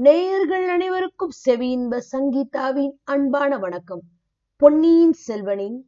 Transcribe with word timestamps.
நேயர்கள் 0.00 0.68
அனைவருக்கும் 0.68 1.30
செவியின்ப 1.48 2.02
சங்கீதாவின் 2.12 2.90
அன்பான 3.04 3.58
வணக்கம். 3.58 4.02
பொன்னியின் 4.56 5.14
செல்வனின் 5.26 5.80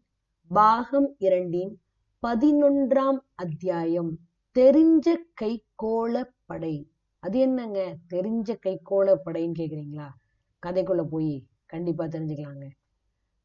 பாகம் 0.49 1.15
இரண்டின் 1.19 1.81
பதினொன்றாம் 2.27 3.19
அத்தியாயம் 3.35 4.19
தெரிஞ்ச 4.59 5.17
கைகோள 5.41 6.23
படை. 6.47 6.91
அது 7.19 7.39
என்னங்க? 7.39 7.97
தெரிஞ்ச 8.15 8.57
கைகோள 8.67 9.15
படைன்னு 9.25 9.53
கேக்குறீங்களா? 9.59 10.09
கதைக்குள்ள 10.67 11.03
போய் 11.03 11.45
கண்டிப்பா 11.67 12.05
தெரிஞ்சுக்கலாங்க. 12.05 12.69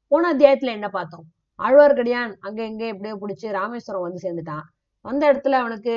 போன 0.07 0.33
அத்தியாயத்துல 0.33 0.71
என்ன 0.71 0.89
பார்த்தோம்? 0.89 1.25
ஆழ்வார்க்கடியான் 1.63 2.35
அங்க 2.39 2.63
எங்க 2.63 2.85
எப்படியோ 2.85 3.15
பிடிச்சி 3.15 3.53
ராமேஸ்வரம் 3.53 4.01
வந்து 4.01 4.31
சேர்ந்துட்டான். 4.31 4.63
வந்த 5.01 5.33
இடத்துல 5.33 5.49
அவனுக்கு 5.49 5.95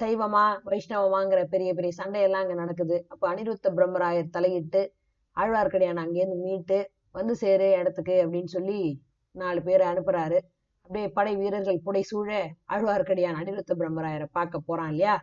சைவமா 0.00 0.44
வைஷ்ணவமாங்கிற 0.70 1.40
பெரிய 1.44 1.74
பெரிய 1.74 1.92
சண்டையெல்லாம் 1.98 2.44
அங்க 2.44 2.54
நடக்குது. 2.54 2.96
அப்ப 3.08 3.34
அனிருத்த 3.34 3.70
பிரம்மராயர் 3.76 4.34
தலையிட்டு 4.36 4.82
ஆழ்வார்க்கடியான் 5.36 6.02
அங்கேருந்து 6.04 6.38
மீட்டு 6.46 6.78
வந்து 7.10 7.34
சேரு 7.36 7.66
இடத்துக்கு 7.80 8.14
அப்படின்னு 8.24 8.44
சொல்லி 8.44 8.80
நாலு 9.34 9.62
பேரை 9.62 9.86
அனுப்புறாரு. 9.86 10.38
அப்படியே 10.82 11.08
படை 11.08 11.36
வீரர்கள் 11.36 11.84
புடை 11.84 12.02
சூழ 12.02 12.30
ஆழ்வார்க்கடியான் 12.68 13.38
அனிருத்த 13.40 13.72
பிரம்மராயரை 13.78 14.26
பார்க்க 14.32 14.58
போறான் 14.58 14.88
இல்லையா? 14.88 15.14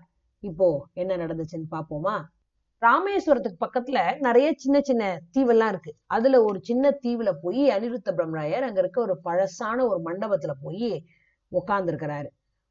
இப்போ 0.44 0.68
என்ன 0.94 1.18
நடந்துச்சுன்னு 1.18 1.70
பார்ப்போமா? 1.72 2.16
ராமேஸ்வரத்துக்கு 2.82 3.64
பக்கத்துல 3.66 4.00
நிறைய 4.20 4.54
சின்ன 4.56 4.78
சின்ன 4.82 5.04
தீவெல்லாம் 5.38 5.68
இருக்கு. 5.68 5.92
அதுல 6.06 6.44
ஒரு 6.44 6.60
சின்ன 6.62 6.92
தீவுல 7.04 7.32
போய் 7.42 7.64
அனிருத்த 7.70 8.10
பிரம்மராயர் 8.18 8.68
அங்க 8.68 8.80
இருக்க 8.80 9.00
ஒரு 9.02 9.16
பழசான 9.24 9.78
ஒரு 9.88 10.00
மண்டபத்துல 10.06 10.54
போய் 10.62 10.92
உக்காந்துருக்கிறாரு. 11.52 12.30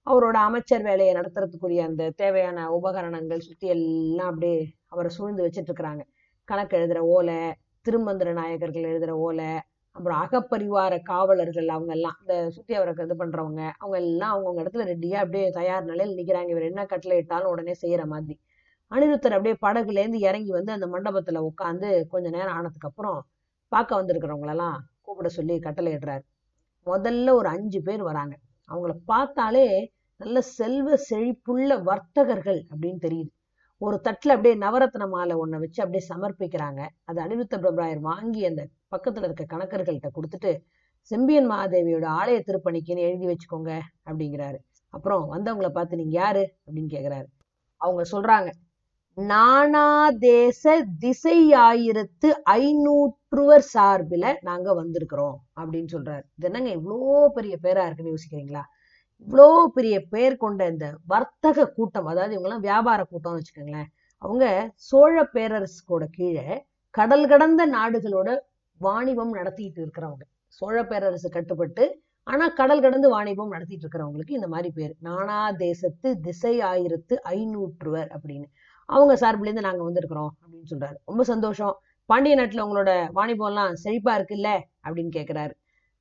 அவரோட 0.08 0.32
அமைச்சர் 0.32 0.82
வேலையை 0.82 1.14
நடத்துறதுக்குரிய 1.14 1.80
அந்த 1.82 2.10
தேவையான 2.10 2.58
உபகரணங்கள் 2.70 3.38
சுத்தி 3.38 3.66
எல்லாம் 3.66 4.28
அப்படியே 4.28 4.58
அவரை 4.86 5.10
சூழ்ந்து 5.10 5.44
வச்சிட்டு 5.46 5.70
இருக்கிறாங்க 5.70 6.02
கணக்கு 6.48 6.76
எழுதுற 6.78 6.98
ஓலை 6.98 7.40
திருமந்திர 7.86 8.32
நாயகர்கள் 8.32 8.88
எழுதுற 8.92 9.10
ஓலை 9.10 9.50
அப்புறம் 9.96 10.18
அகப்பரிவார 10.22 10.94
காவலர்கள் 11.02 11.68
அவங்க 11.68 11.92
எல்லாம் 11.92 12.16
இந்த 12.20 12.34
சுத்தி 12.50 12.74
அவருக்கு 12.74 13.04
இது 13.04 13.14
பண்றவங்க 13.14 13.62
அவங்க 13.78 13.96
எல்லாம் 13.96 14.32
அவங்கவுங்க 14.34 14.62
இடத்துல 14.64 14.84
ரெடியா 14.84 15.18
அப்படியே 15.24 15.50
தயார் 15.50 15.84
நிலையில் 15.84 16.16
நிக்கிறாங்க. 16.18 16.48
இவர் 16.48 16.62
என்ன 16.62 16.86
கட்டளை 16.86 17.16
இட்டாலும் 17.18 17.50
உடனே 17.50 17.74
செய்யற 17.82 18.02
மாதிரி. 18.06 18.34
அனிருத்தர் 18.90 19.36
அப்படியே 19.36 19.56
படகுல 19.66 19.98
இருந்து 19.98 20.18
இறங்கி 20.18 20.50
வந்து 20.50 20.72
அந்த 20.72 20.86
மண்டபத்துல 20.86 21.42
உட்காந்து 21.50 21.88
கொஞ்ச 22.08 22.26
நேரம் 22.30 22.54
ஆனதுக்கு 22.54 22.88
அப்புறம் 22.88 23.18
பார்க்க 23.72 24.02
வந்திருக்கிறவங்களெல்லாம் 24.02 24.78
கூப்பிட 25.00 25.28
சொல்லி 25.28 25.54
கட்டளை 25.60 25.92
இடுறாரு. 25.94 26.24
முதல்ல 26.86 27.32
ஒரு 27.32 27.48
அஞ்சு 27.48 27.80
பேர் 27.82 28.02
வராங்க. 28.02 28.34
அவங்கள 28.68 28.94
பார்த்தாலே 29.06 29.66
நல்ல 30.20 30.40
செல்வ 30.40 30.94
செழிப்புள்ள 31.10 31.82
வர்த்தகர்கள் 31.82 32.64
அப்படின்னு 32.70 33.00
தெரியுது. 33.06 33.30
ஒரு 33.82 34.00
தட்டுல 34.04 34.28
அப்படியே 34.28 34.54
நவரத்ன 34.54 35.08
மாலை 35.08 35.36
ஒன்றை 35.36 35.60
வச்சு 35.60 35.82
அப்படியே 35.82 36.06
சமர்ப்பிக்கிறாங்க. 36.08 36.80
அது 37.04 37.18
அனிருத்த 37.22 37.56
பிரபராயர் 37.56 38.00
வாங்கி 38.00 38.46
அந்த 38.46 38.62
பக்கத்துல 38.96 39.28
இருக்க 39.28 39.44
கணக்கர்கள்ட்ட 39.56 40.08
கொடுத்துட்டு 40.14 40.52
செம்பியன் 41.10 41.50
மகாதேவியோட 41.50 42.06
ஆலய 42.20 42.40
திருப்பணிக்குன்னு 42.46 43.04
எழுதி 43.08 43.26
வச்சுக்கோங்க 43.26 43.80
அப்படிங்கிறாரு. 44.10 44.58
அப்புறம் 44.88 45.24
வந்தவங்களை 45.32 45.68
பார்த்து 45.68 45.96
நீங்க 45.96 46.16
யாரு? 46.18 46.42
அப்படின்னு 46.66 46.92
கேக்குறாரு. 46.96 47.28
அவங்க 47.80 48.02
சொல்றாங்க 48.12 48.48
நானாதேச 49.16 50.64
திசை 50.98 51.52
ஆயிரத்து 51.52 52.42
ஐநூற்றுவர் 52.50 53.64
சார்பில 53.74 54.34
நாங்க 54.40 54.84
வந்திருக்கிறோம் 54.84 55.36
அப்படின்னு 55.60 55.88
சொல்றாரு. 55.92 56.22
இது 56.36 56.50
என்னங்க 56.50 56.70
இவ்வளோ 56.70 57.26
பெரிய 57.28 57.56
பேரா 57.62 57.84
இருக்குன்னு 57.84 58.14
யோசிக்கிறீங்களா? 58.14 58.62
இவ்வளோ 59.26 59.46
பெரிய 59.66 60.00
பெயர் 60.10 60.36
கொண்ட 60.36 60.66
இந்த 60.66 60.86
வர்த்தக 61.06 61.66
கூட்டம் 61.66 62.06
அதாவது 62.06 62.34
இவங்கெல்லாம் 62.36 62.60
வியாபார 62.60 63.06
கூட்டம்னு 63.10 63.38
வச்சுக்கோங்களேன் 63.38 63.88
அவங்க 64.22 64.44
சோழ 64.74 65.14
பேரரசுக்கோட 65.32 66.04
கீழே 66.10 66.46
கடல் 66.94 67.26
கடந்த 67.28 67.62
நாடுகளோட 67.68 68.28
வாணிபம் 68.80 69.30
நடத்திட்டு 69.30 69.80
இருக்கிறவங்க. 69.84 70.24
சோழ 70.46 70.76
பேரரசு 70.84 71.28
கட்டுப்பட்டு 71.30 71.84
ஆனா 72.26 72.48
கடல் 72.48 72.80
கடந்து 72.80 73.08
வாணிபம் 73.08 73.48
நடத்திட்டு 73.48 73.84
இருக்கிறவங்களுக்கு 73.84 74.30
இந்த 74.30 74.48
மாதிரி 74.48 74.70
பேர். 74.70 74.94
நானா 75.00 75.50
தேசத்து 75.50 76.08
திசை 76.20 76.60
ஆயிரத்து 76.60 77.14
ஐநூற்றுவர் 77.28 78.08
அப்படின்னு. 78.16 78.46
அவங்க 78.88 79.14
சார்பிலேருந்து 79.14 79.66
நாங்க 79.68 79.82
வந்திருக்கிறோம் 79.88 80.30
அப்படின்னு 80.40 80.70
சொல்றாரு. 80.70 80.96
ரொம்ப 81.04 81.24
சந்தோஷம். 81.24 81.74
பாண்டிய 82.06 82.36
நாட்டுல 82.36 82.64
உங்களோட 82.66 82.92
வாணிபம் 83.12 83.48
எல்லாம் 83.48 83.72
செழிப்பா 83.84 84.12
இருக்குல்ல 84.18 84.50
அப்படின்னு 84.86 85.12
கேக்குறாரு. 85.16 85.54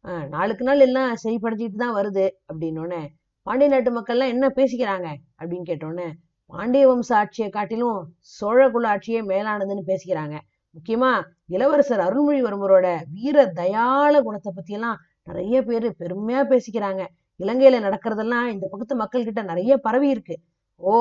நாளுக்கு 0.05 0.63
நாள் 0.63 0.85
எல்லாம் 0.85 1.11
செழிப்படைஞ்சிட்டு 1.23 1.77
தான் 1.83 1.97
வருது 1.99 2.25
அப்படின்னோடனே 2.49 3.01
பாண்டிய 3.47 3.69
நாட்டு 3.69 3.91
மக்கள்லாம் 3.97 4.33
என்ன 4.35 4.45
பேசிக்கிறாங்க 4.57 5.07
அப்படின்னு 5.39 5.67
கேட்டோன்னே 5.69 6.07
பாண்டிய 6.51 6.83
வம்ச 6.89 7.09
ஆட்சியை 7.19 7.47
காட்டிலும் 7.49 7.99
சோழ 8.35 8.69
குல 8.69 8.87
ஆட்சியே 8.93 9.21
மேலானதுன்னு 9.31 9.83
பேசிக்கிறாங்க. 9.89 10.35
முக்கியமா 10.75 11.11
இளவரசர் 11.47 12.03
அருள்மொழிவர்மரோட 12.05 12.87
வீர 13.15 13.45
தயாள 13.59 14.13
குணத்தை 14.21 14.51
பத்தியெல்லாம் 14.57 14.99
நிறைய 15.23 15.57
பேர் 15.63 15.87
பெருமையா 16.01 16.41
பேசிக்கிறாங்க. 16.51 17.03
இலங்கையில 17.39 17.79
நடக்கிறதெல்லாம் 17.85 18.47
இந்த 18.53 18.65
பக்கத்து 18.71 18.95
மக்கள் 18.95 19.27
கிட்ட 19.27 19.41
நிறைய 19.41 19.73
பரவி 19.77 20.09
இருக்கு. 20.09 20.35
ஓ 20.83 20.93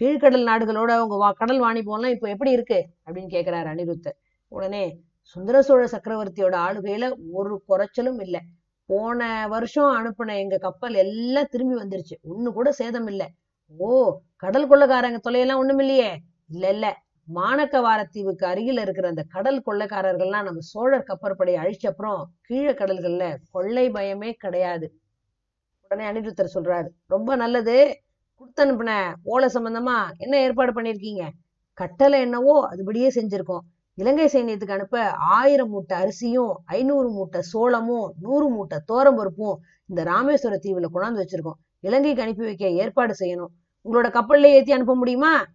கீழ்கடல் 0.00 0.48
நாடுகளோட 0.50 0.92
உங்க 1.04 1.16
வா 1.22 1.28
கடல் 1.40 1.60
வாணிபம்லாம் 1.64 2.14
இப்போ 2.16 2.28
எப்படி 2.34 2.50
இருக்கு 2.56 2.78
அப்படின்னு 3.06 3.30
கேக்குறாரு 3.36 3.68
அனிருத்தர். 3.72 4.16
உடனே 4.52 4.84
சுந்தர 5.26 5.62
சோழ 5.62 5.86
சக்கரவர்த்தியோட 5.86 6.54
ஆளுகையில 6.66 7.04
ஒரு 7.32 7.62
குறைச்சலும் 7.68 8.20
இல்லை. 8.20 8.40
போன 8.88 9.46
வருஷம் 9.48 9.92
அனுப்பின 9.98 10.36
எங்க 10.38 10.58
கப்பல் 10.58 10.94
எல்லாம் 10.94 11.50
திரும்பி 11.50 11.76
வந்துருச்சு. 11.76 12.16
ஒண்ணு 12.30 12.48
கூட 12.52 12.72
சேதம் 12.72 13.06
இல்லை. 13.06 13.28
ஓ 13.78 13.88
கடல் 14.36 14.68
கொள்ளக்காரங்க 14.70 15.18
தொலையெல்லாம் 15.28 15.56
ஒண்ணும் 15.56 15.78
இல்லையே? 15.78 16.10
இல்ல 16.48 16.70
இல்ல. 16.70 16.86
மாணக்கவாரத்தீவுக்கு 17.28 18.44
அருகில 18.44 18.80
இருக்கிற 18.80 19.08
அந்த 19.08 19.22
கடல் 19.28 19.62
கொள்ளைக்காரர்கள்லாம் 19.66 20.46
நம்ம 20.48 20.64
சோழர் 20.72 21.08
கப்பற்படையை 21.08 21.60
அழிச்ச 21.62 21.86
அப்புறம் 21.86 22.20
கீழே 22.42 22.72
கடல்கள்ல 22.72 23.26
கொள்ளை 23.50 23.90
பயமே 23.90 24.32
கிடையாது. 24.32 24.86
உடனே 25.82 26.04
அனிருத்தர் 26.10 26.54
சொல்றாரு 26.54 26.88
ரொம்ப 27.06 27.36
நல்லது. 27.36 27.76
கொடுத்து 28.40 28.64
அனுப்பின 28.64 28.92
ஓலை 29.24 29.48
சம்பந்தமா 29.54 29.96
என்ன 30.16 30.34
ஏற்பாடு 30.36 30.72
பண்ணிருக்கீங்க? 30.72 31.24
கட்டளை 31.78 32.20
என்னவோ 32.20 32.68
அதுபடியே 32.70 33.08
செஞ்சிருக்கோம். 33.14 33.64
இலங்கை 33.98 34.24
சைன்யத்துக்கு 34.26 34.70
அனுப்ப 34.70 35.10
ஆயிரம் 35.10 35.68
மூட்டை 35.68 35.96
அரிசியும் 35.98 36.54
ஐநூறு 36.64 37.10
மூட்டை 37.10 37.40
சோளமும் 37.40 38.12
நூறு 38.20 38.48
மூட்டை 38.48 38.78
தோரம்பருப்பும் 38.92 39.56
இந்த 39.86 40.04
ராமேஸ்வர 40.04 40.56
தீவுல 40.62 40.86
கொண்டாந்து 40.94 41.22
வச்சிருக்கோம். 41.22 41.58
இலங்கைக்கு 41.80 42.22
அனுப்பி 42.22 42.44
வைக்க 42.44 42.68
ஏற்பாடு 42.68 43.14
செய்யணும். 43.18 43.52
உங்களோட 43.86 44.08
கப்பல்ல 44.16 44.46
ஏத்தி 44.46 44.72
அனுப்ப 44.72 44.94
முடியுமா? 44.94 45.46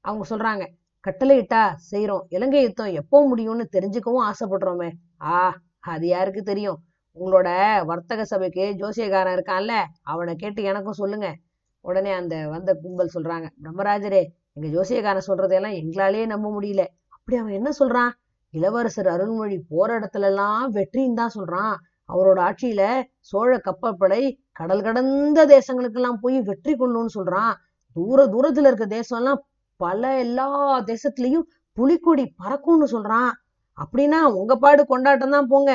அவங்க 0.00 0.36
சொல்றாங்க. 0.36 0.64
கட்டளை 1.00 1.34
இட்டா 1.40 1.62
செய்யறோம் 1.90 2.24
இலங்கை 2.28 2.62
யுத்தம் 2.62 2.92
எப்போ 2.92 3.18
முடியும்னு 3.30 3.64
தெரிஞ்சுக்கவும் 3.72 4.30
ஆசைப்படுறோமே. 4.30 4.90
ஆ 5.22 5.58
அது 5.78 6.06
யாருக்கு 6.06 6.42
தெரியும்? 6.42 6.78
உங்களோட 7.16 7.48
வர்த்தக 7.84 8.24
சபைக்கு 8.24 8.64
ஜோசியக்காரன் 8.78 9.36
இருக்கான்ல 9.36 9.74
அவனை 10.02 10.34
கேட்டு 10.36 10.62
எனக்கும் 10.62 11.00
சொல்லுங்க. 11.02 11.34
உடனே 11.80 12.10
அந்த 12.10 12.48
வந்த 12.48 12.70
கும்பல் 12.82 13.14
சொல்றாங்க. 13.14 13.46
பிரம்மராஜரே 13.62 14.22
எங்க 14.52 14.68
ஜோசியக்காரன் 14.76 15.28
சொல்றதையெல்லாம் 15.28 15.78
எங்களாலேயே 15.82 16.26
நம்ப 16.26 16.60
முடியல. 16.60 16.84
அப்படி 17.26 17.40
அவன் 17.42 17.56
என்ன 17.58 17.70
சொல்றான்? 17.78 18.12
இளவரசர் 18.54 19.08
அருள்மொழி 19.12 19.56
போற 19.70 19.88
இடத்துல 19.98 20.26
எல்லாம் 20.30 20.66
வெற்றின்னு 20.74 21.18
தான் 21.20 21.32
சொல்றான். 21.34 21.72
அவரோட 22.08 22.38
ஆட்சியில 22.48 22.82
சோழ 23.30 23.52
கப்பற்படை 23.64 24.20
கடல் 24.52 24.82
கடந்த 24.82 25.46
தேசங்களுக்கெல்லாம் 25.46 26.20
போய் 26.20 26.36
வெற்றி 26.40 26.72
கொள்ளும்னு 26.74 27.12
சொல்றான். 27.16 27.54
தூர 27.96 28.18
தூரத்துல 28.26 28.70
இருக்க 28.70 28.86
தேசம் 28.86 29.18
எல்லாம் 29.18 29.40
பல 29.80 30.02
எல்லா 30.16 30.46
தேசத்துலயும் 30.90 31.46
புலிக்கொடி 31.76 32.26
பறக்கும்னு 32.42 32.88
சொல்றான். 32.94 33.32
அப்படின்னா 33.78 34.20
உங்க 34.40 34.56
பாடு 34.56 34.84
கொண்டாட்டம் 34.84 35.34
தான் 35.36 35.50
போங்க. 35.54 35.72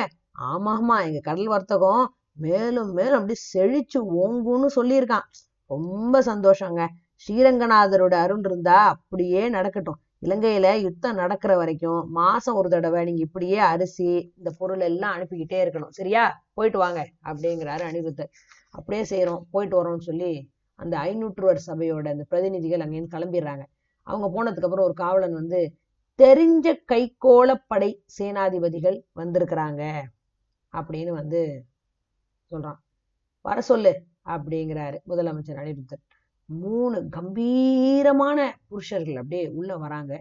ஆமா 0.50 0.72
ஆமா 0.78 0.96
எங்க 1.08 1.20
கடல் 1.28 1.52
வர்த்தகம் 1.54 2.04
மேலும் 2.38 2.92
மேலும் 2.92 3.18
அப்படி 3.20 3.36
செழிச்சு 3.52 4.00
ஓங்குன்னு 4.22 4.70
சொல்லியிருக்கான். 4.78 5.26
ரொம்ப 5.70 6.22
சந்தோஷங்க. 6.30 6.80
ஸ்ரீரங்கநாதரோட 7.26 8.14
அருள் 8.24 8.42
இருந்தா 8.44 8.78
அப்படியே 8.94 9.44
நடக்கட்டும். 9.48 10.00
இலங்கையில 10.22 10.80
யுத்தம் 10.80 11.14
நடக்கிற 11.14 11.56
வரைக்கும் 11.56 12.10
மாசம் 12.10 12.54
ஒரு 12.54 12.68
தடவை 12.68 13.04
நீங்க 13.04 13.20
இப்படியே 13.20 13.58
அரிசி 13.58 14.32
இந்த 14.36 14.50
பொருள் 14.58 14.80
எல்லாம் 14.80 15.18
அனுப்பிக்கிட்டே 15.18 15.58
இருக்கணும். 15.62 15.88
சரியா? 15.88 16.44
போயிட்டு 16.54 16.78
வாங்க 16.78 17.08
அப்படிங்கிறாரு 17.24 17.82
அனிருத்தர். 17.90 18.30
அப்படியே 18.70 19.02
செய்யறோம் 19.02 19.40
போயிட்டு 19.50 19.76
வரோம்னு 19.78 20.00
சொல்லி 20.00 20.50
அந்த 20.74 20.98
ஐநூற்றுவர் 20.98 21.58
சபையோட 21.66 22.08
அந்த 22.08 22.24
பிரதிநிதிகள் 22.28 22.80
அங்கேருந்து 22.80 23.14
கிளம்பிடுறாங்க. 23.14 23.62
அவங்க 24.02 24.26
போனதுக்கு 24.28 24.64
அப்புறம் 24.64 24.84
ஒரு 24.84 24.94
காவலன் 24.94 25.32
வந்து 25.32 25.74
தெரிஞ்ச 26.18 26.74
கைகோளப்படை 26.92 27.90
சேனாதிபதிகள் 28.18 28.98
வந்திருக்கிறாங்க. 29.16 30.02
அப்படின்னு 30.72 31.08
வந்து 31.08 31.64
சொல்றான். 32.50 32.78
வர 33.40 33.60
சொல்லு. 33.60 34.02
அப்படிங்கிறாரு 34.24 34.98
முதலமைச்சர் 35.08 35.60
அனிருத்தர். 35.62 36.02
மூணு 36.48 36.98
கம்பீரமான 37.08 38.38
புருஷர்கள் 38.68 39.20
அப்படியே 39.22 39.44
உள்ள 39.58 39.76
வராங்க. 39.76 40.12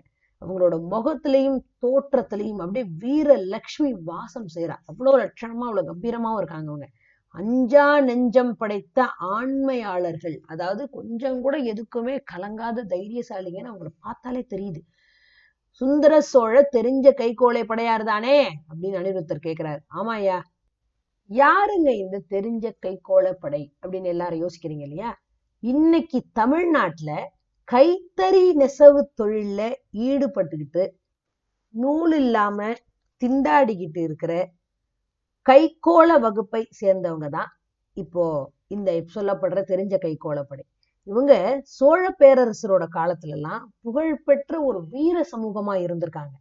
அவங்களோட 0.42 0.76
முகத்திலையும் 0.94 1.60
தோற்றத்திலையும் 1.84 2.62
அப்படியே 2.66 2.86
வீர 3.04 3.38
லக்ஷ்மி 3.54 3.92
வாசம் 4.10 4.50
செய்யறா 4.56 4.78
அவ்வளவு 4.92 5.20
லட்சணமா 5.24 5.66
அவ்வளவு 5.70 5.90
கம்பீரமாவும் 5.92 6.40
இருக்காங்க 6.40 6.70
அவங்க. 6.72 6.88
அஞ்சா 7.36 7.86
நெஞ்சம் 8.02 8.54
படைத்த 8.58 9.00
ஆண்மையாளர்கள். 9.36 10.38
அதாவது 10.46 10.84
கொஞ்சம் 10.90 11.42
கூட 11.42 11.58
எதுக்குமே 11.74 12.16
கலங்காத 12.34 12.86
தைரியசாலிங்கன்னு 12.94 13.72
அவங்கள 13.72 13.92
பார்த்தாலே 14.00 14.44
தெரியுது. 14.54 14.82
சுந்தர 15.82 16.14
சோழ 16.32 16.56
தெரிஞ்ச 16.78 17.08
கைகோளை 17.22 17.64
படையார் 17.64 18.04
தானே 18.04 18.38
அப்படின்னு 18.70 19.00
அனிருத்தர் 19.02 19.46
கேட்கிறாரு 19.48 19.82
ஆமாயா 20.00 20.38
யாருங்க 21.30 21.90
இந்த 22.04 22.18
தெரிஞ்ச 22.30 22.66
கைகோள 22.86 23.26
படை 23.34 23.64
அப்படின்னு 23.82 24.10
எல்லாரும் 24.14 24.42
யோசிக்கிறீங்க 24.44 24.84
இல்லையா? 24.88 25.12
இன்னைக்கு 25.64 26.20
தமிழ்நாட்டுல 26.34 27.12
கைத்தறி 27.68 28.46
நெசவு 28.54 29.02
தொழில்ல 29.16 29.62
ஈடுபட்டுக்கிட்டு 30.06 30.84
நூல் 31.74 32.16
இல்லாம 32.20 32.70
திண்டாடிக்கிட்டு 33.22 34.02
இருக்கிற 34.02 34.32
கைகோள 35.46 36.10
வகுப்பை 36.20 36.64
சேர்ந்தவங்க 36.80 37.30
தான் 37.30 37.52
இப்போ 37.98 38.26
இந்த 38.68 38.90
சொல்லப்படுற 39.16 39.62
தெரிஞ்ச 39.64 39.96
கைகோளப்படை 39.98 40.64
இவங்க 41.08 41.34
சோழ 41.70 42.02
பேரரசரோட 42.20 42.88
காலத்துல 42.94 43.38
எல்லாம் 43.38 43.64
புகழ்பெற்ற 43.82 44.54
ஒரு 44.62 44.80
வீர 44.90 45.18
சமூகமா 45.34 45.76
இருந்திருக்காங்க. 45.86 46.36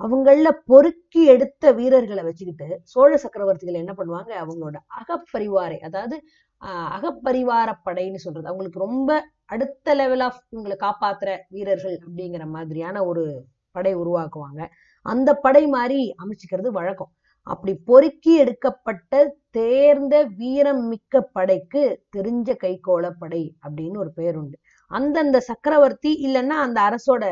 அவங்கள 0.00 0.50
பொறுக்கி 0.64 1.24
எடுத்த 1.24 1.72
வீரர்களை 1.72 2.22
வச்சுக்கிட்டு 2.22 2.80
சோழ 2.84 3.10
சக்கரவர்த்திகள் 3.16 3.80
என்ன 3.82 3.94
பண்ணுவாங்க? 3.96 4.30
அவங்களோட 4.42 4.76
அகப்பரிவாரை 4.98 5.78
அதாவது 5.78 6.16
ஆஹ் 6.62 6.90
அகப்பரிவார 6.96 7.68
படைன்னு 7.84 8.14
சொல்றது. 8.14 8.46
அவங்களுக்கு 8.46 8.78
ரொம்ப 8.78 9.10
அடுத்த 9.46 9.94
லெவல் 9.94 10.20
ஆஃப் 10.20 10.40
இவங்களை 10.56 10.76
காப்பாத்துற 10.80 11.36
வீரர்கள் 11.48 11.98
அப்படிங்கிற 12.06 12.44
மாதிரியான 12.46 13.04
ஒரு 13.04 13.24
படை 13.70 13.96
உருவாக்குவாங்க. 13.96 14.62
அந்த 15.06 15.30
படை 15.36 15.66
மாதிரி 15.66 16.14
அமைச்சுக்கிறது 16.22 16.70
வழக்கம். 16.70 17.12
அப்படி 17.46 17.74
பொறுக்கி 17.84 18.36
எடுக்கப்பட்ட 18.36 19.12
தேர்ந்த 19.50 20.14
வீரம் 20.36 20.82
மிக்க 20.88 21.20
படைக்கு 21.32 21.82
தெரிஞ்ச 22.16 22.50
கைகோள 22.64 23.10
படை 23.18 23.42
அப்படின்னு 23.68 23.96
ஒரு 23.96 24.12
பெயர் 24.12 24.36
உண்டு 24.36 24.56
அந்தந்த 24.90 25.40
சக்கரவர்த்தி 25.40 26.12
இல்லைன்னா 26.26 26.58
அந்த 26.66 26.78
அரசோட 26.80 27.24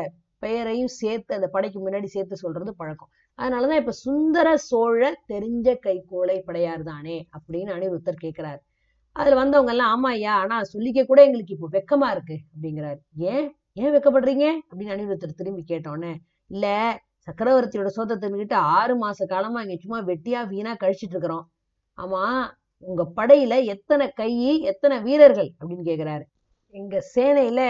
பெயரையும் 0.47 0.93
சேர்த்து 1.01 1.35
அந்த 1.35 1.47
படைக்கு 1.47 1.79
முன்னாடி 1.83 2.05
சேர்த்து 2.05 2.35
சொல்றது 2.37 2.75
பழக்கம். 2.75 3.09
அதனாலதான் 3.39 3.81
இப்ப 3.83 3.91
சுந்தர 3.91 4.57
சோழ 4.57 5.01
தெரிஞ்ச 5.27 5.67
கைகோளை 5.85 6.37
படையார் 6.39 6.83
தானே 6.83 7.17
அப்படின்னு 7.37 7.71
அனிருத்தர் 7.77 8.23
கேட்கிறாரு 8.23 8.59
அதுல 9.15 9.35
வந்தவங்க 9.35 9.71
எல்லாம் 9.71 9.91
ஆமா 9.93 10.09
ஐயா 10.09 10.33
ஆனா 10.33 10.61
சொல்லிக்க 10.73 11.05
கூட 11.05 11.23
எங்களுக்கு 11.23 11.55
இப்போ 11.55 11.69
வெக்கமா 11.71 12.11
இருக்கு 12.11 12.35
அப்படிங்கிறாரு. 12.53 12.99
ஏன்? 13.31 13.47
ஏன் 13.73 13.93
வெக்கப்படுறீங்க? 13.93 14.45
அப்படின்னு 14.69 14.93
அனிருத்தர் 14.95 15.39
திரும்பி 15.39 15.63
கேட்டோன்னே 15.67 16.11
இல்ல 16.49 16.65
சக்கரவர்த்தியோட 17.27 17.89
சோத்தை 17.95 18.57
ஆறு 18.77 18.93
மாச 19.03 19.25
காலமா 19.25 19.61
இங்க 19.61 19.75
சும்மா 19.75 19.99
வெட்டியா 20.01 20.41
வீணா 20.47 20.73
கழிச்சிட்டு 20.83 21.15
இருக்கிறோம். 21.15 21.45
ஆமா 21.97 22.23
உங்க 22.79 23.03
படையில 23.15 23.65
எத்தனை 23.65 24.05
கை 24.11 24.31
எத்தனை 24.61 25.01
வீரர்கள்? 25.01 25.49
அப்படின்னு 25.59 25.85
கேக்குறாரு. 25.89 26.25
எங்க 26.73 26.95
சேனையில 27.15 27.61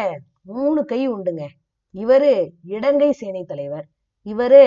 மூணு 0.41 0.85
கை 0.85 1.01
உண்டுங்க. 1.09 1.43
இவரு 2.01 2.31
இடங்கை 2.75 3.11
சேனை 3.11 3.43
தலைவர். 3.51 3.85
இவரு 4.25 4.63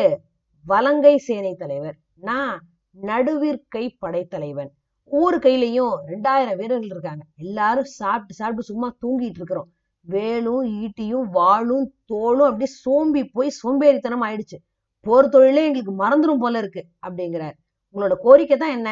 வலங்கை 0.65 1.15
சேனை 1.27 1.55
தலைவர். 1.55 1.97
நான் 2.29 2.56
நடுவிற்கை 2.97 3.85
படைத்தலைவன் 3.99 4.71
ஊர் 5.12 5.37
கையிலையும் 5.44 5.94
ரெண்டாயிரம் 6.11 6.59
வீரர்கள் 6.61 6.93
இருக்காங்க. 6.94 7.23
எல்லாரும் 7.44 7.88
சாப்பிட்டு 7.99 8.35
சாப்பிட்டு 8.41 8.69
சும்மா 8.71 8.88
தூங்கிட்டு 9.03 9.41
இருக்கிறோம். 9.41 9.69
வேலும் 10.06 10.65
ஈட்டியும் 10.82 11.27
வாளும் 11.38 11.87
தோளும் 12.11 12.49
அப்படியே 12.50 12.71
சோம்பி 12.85 13.23
போய் 13.37 13.50
சோம்பேறித்தனம் 13.61 14.25
ஆயிடுச்சு. 14.27 14.59
போர் 15.06 15.32
தொழிலே 15.35 15.62
எங்களுக்கு 15.69 15.94
மறந்துடும் 16.03 16.43
போல 16.44 16.59
இருக்கு 16.59 16.82
அப்படிங்கிறார். 17.06 17.56
உங்களோட 17.94 18.15
கோரிக்கை 18.25 18.56
தான் 18.56 18.77
என்ன? 18.79 18.91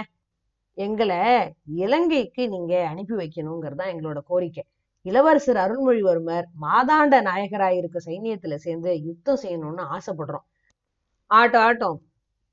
எங்களை 0.79 1.20
இலங்கைக்கு 1.85 2.43
நீங்க 2.55 2.75
அனுப்பி 2.93 3.14
வைக்கணுங்கிறது 3.14 3.81
தான் 3.81 3.93
எங்களோட 3.94 4.20
கோரிக்கை. 4.31 4.64
இளவரசர் 5.08 5.56
அருள்மொழிவர்மர் 5.56 6.46
மாதாண்ட 6.62 7.16
நாயகராய் 7.22 7.76
இருக்க 7.76 7.99
சைனியத்துல 8.05 8.55
சேர்ந்து 8.55 8.90
யுத்தம் 9.02 9.40
செய்யணும்னு 9.43 9.84
ஆசைப்படுறோம். 9.94 10.46
ஆட்டம் 11.31 11.62
ஆட்டம். 11.62 11.99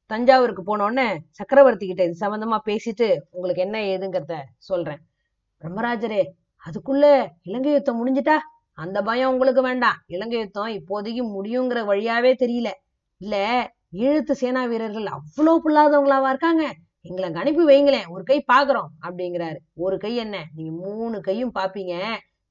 தஞ்சாவூருக்கு 0.10 0.64
போனோடனே 0.70 1.08
சக்கரவர்த்தி 1.30 1.86
கிட்ட 1.88 2.04
இது 2.04 2.16
சம்பந்தமா 2.28 2.58
பேசிட்டு 2.66 3.08
உங்களுக்கு 3.32 3.62
என்ன 3.62 3.78
ஏதுங்கிறத 3.92 4.36
சொல்றேன். 4.58 5.02
பிரம்மராஜரே 5.62 6.22
அதுக்குள்ள 6.66 7.06
இலங்கை 7.44 7.72
யுத்தம் 7.72 8.00
முடிஞ்சிட்டா? 8.00 8.38
அந்த 8.78 9.02
பயம் 9.02 9.32
உங்களுக்கு 9.32 9.62
வேண்டாம். 9.62 10.00
இலங்கை 10.06 10.40
யுத்தம் 10.40 10.72
இப்போதைக்கு 10.80 11.24
முடியுங்கிற 11.36 11.82
வழியாவே 11.92 12.32
தெரியல. 12.44 12.70
இல்ல 13.22 13.36
ஈழத்து 13.94 14.32
சேனா 14.32 14.66
வீரர்கள் 14.66 15.06
அவ்வளவு 15.06 15.58
புல்லாதவங்களாவா 15.64 16.30
இருக்காங்க? 16.30 16.64
எங்களை 17.02 17.28
அனுப்பி 17.34 17.64
வைங்களேன். 17.66 18.08
ஒரு 18.10 18.24
கை 18.24 18.38
பாக்குறோம் 18.54 18.90
அப்படிங்கிறாரு. 19.02 19.60
ஒரு 19.76 19.98
கை 19.98 20.16
என்ன? 20.16 20.36
நீங்க 20.56 20.72
மூணு 20.86 21.18
கையும் 21.22 21.56
பாப்பீங்க. 21.56 21.96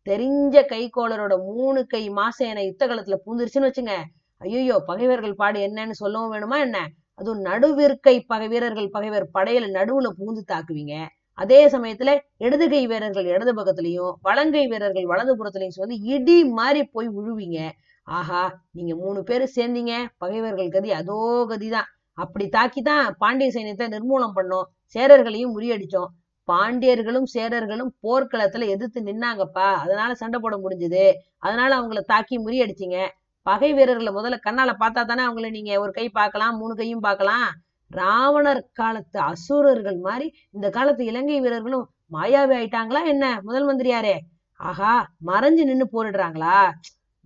தெரிஞ்ச 0.06 0.56
கைகோளரோட 0.72 1.34
மூணு 1.50 1.80
கை 1.86 2.02
மாசேனை 2.10 2.62
யுத்த 2.66 2.84
காலத்துல 2.86 3.16
பூந்துருச்சுன்னு 3.24 3.68
வச்சுங்க. 3.70 3.94
ஐயோ 4.40 4.76
பகைவர்கள் 4.86 5.34
பாடு 5.34 5.58
என்னன்னு 5.68 5.94
சொல்லவும் 6.02 6.32
வேணுமா 6.34 6.56
என்ன? 6.66 6.78
அதுவும் 7.20 7.42
நடுவிற்கை 7.46 8.14
பகை 8.26 8.48
வீரர்கள் 8.48 8.88
பகைவர் 8.90 9.26
படையில 9.36 9.66
நடுவுல 9.78 10.08
பூந்து 10.18 10.42
தாக்குவீங்க. 10.52 10.94
அதே 11.38 11.60
சமயத்துல 11.68 12.10
இடது 12.36 12.66
கை 12.68 12.82
வீரர்கள் 12.86 13.24
இடது 13.24 13.52
பக்கத்துலயும் 13.54 14.12
வலங்கை 14.20 14.64
வீரர்கள் 14.72 15.06
வலது 15.12 15.32
புறத்துலயும் 15.36 15.78
சொல்லி 15.80 15.96
இடி 16.14 16.36
மாதிரி 16.58 16.82
போய் 16.86 17.08
விழுவீங்க 17.08 17.58
ஆஹா 18.06 18.42
நீங்க 18.70 18.92
மூணு 18.94 19.20
பேரும் 19.22 19.54
சேர்ந்தீங்க. 19.56 19.92
பகைவர்கள் 20.18 20.68
கதி 20.68 20.90
அதோ 20.92 21.18
கதிதான். 21.50 21.88
அப்படி 22.18 22.46
தாக்கிதான் 22.48 23.06
பாண்டிய 23.18 23.50
சைன்யத்தை 23.54 23.86
நிர்மூலம் 23.94 24.36
பண்ணோம். 24.38 24.66
சேரர்களையும் 24.94 25.54
முறியடிச்சோம். 25.56 26.10
பாண்டியர்களும் 26.52 27.28
சேரர்களும் 27.34 27.92
போர்க்களத்துல 28.02 28.66
எதிர்த்து 28.68 29.00
நின்னாங்கப்பா. 29.02 29.68
அதனால 29.74 30.14
சண்டை 30.14 30.40
போட 30.40 30.56
முடிஞ்சது. 30.56 31.04
அதனால 31.38 31.70
அவங்கள 31.80 32.00
தாக்கி 32.00 32.38
முறியடிச்சிங்க. 32.38 32.98
பகை 33.42 33.72
வீரர்களை 33.72 34.12
முதல்ல 34.14 34.36
கண்ணால 34.50 34.72
பார்த்தா 34.80 35.04
தானே 35.04 35.22
அவங்கள 35.24 35.50
நீங்க 35.50 35.80
ஒரு 35.80 35.92
கை 35.92 36.08
பார்க்கலாம் 36.08 36.56
மூணு 36.56 36.74
கையும் 36.74 37.00
பார்க்கலாம். 37.00 37.48
ராவணர் 37.90 38.62
காலத்து 38.72 39.18
அசுரர்கள் 39.20 39.98
மாதிரி 39.98 40.26
இந்த 40.50 40.70
காலத்து 40.70 41.04
இலங்கை 41.04 41.40
வீரர்களும் 41.40 41.86
மாயாவி 42.12 42.54
ஆயிட்டாங்களா 42.60 43.04
என்ன? 43.06 43.40
முதல் 43.42 43.66
மந்திரியாரே. 43.66 44.16
ஆஹா 44.60 44.92
மறைஞ்சு 45.26 45.64
நின்னு 45.64 45.86
போரிடுறாங்களா? 45.92 46.58